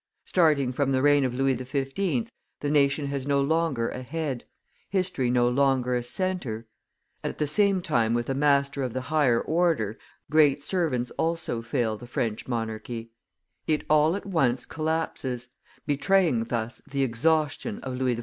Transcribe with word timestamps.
Starting 0.25 0.71
from 0.71 0.91
the 0.91 1.01
reign 1.03 1.23
of 1.23 1.35
Louis 1.35 1.55
XV. 1.55 1.93
the 2.61 2.71
nation 2.71 3.05
has 3.05 3.27
no 3.27 3.39
longer 3.39 3.89
a 3.89 4.01
head, 4.01 4.45
history 4.89 5.29
no 5.29 5.47
longer 5.47 5.95
a 5.95 6.01
centre; 6.01 6.65
at 7.23 7.37
the 7.37 7.45
same 7.45 7.83
time 7.83 8.15
with 8.15 8.27
a 8.27 8.33
master 8.33 8.81
of 8.81 8.93
the 8.93 9.01
higher 9.13 9.39
order, 9.39 9.95
great 10.27 10.63
servants 10.63 11.11
also 11.19 11.61
fail 11.61 11.97
the 11.97 12.07
French 12.07 12.47
monarchy; 12.47 13.11
it 13.67 13.83
all 13.91 14.15
at 14.15 14.25
once 14.25 14.65
collapses, 14.65 15.49
betraying 15.85 16.45
thus 16.45 16.81
the 16.89 17.03
exhaustion 17.03 17.77
of 17.83 17.95
Louis 17.95 18.15
XIV. 18.15 18.19